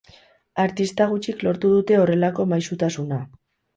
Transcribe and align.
Artista 0.61 1.07
gutxik 1.11 1.45
lortu 1.47 1.71
dute 1.75 1.99
horrelako 2.01 2.47
maisutasuna. 2.55 3.21